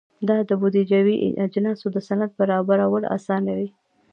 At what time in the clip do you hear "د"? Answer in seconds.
0.49-0.51, 1.95-1.97